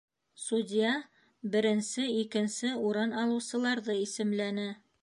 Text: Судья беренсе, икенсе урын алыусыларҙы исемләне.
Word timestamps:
Судья 0.43 0.93
беренсе, 1.55 2.07
икенсе 2.23 2.73
урын 2.89 3.13
алыусыларҙы 3.27 4.01
исемләне. 4.09 4.69